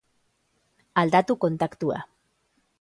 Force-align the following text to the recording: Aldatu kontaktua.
Aldatu 1.03 1.37
kontaktua. 1.45 2.03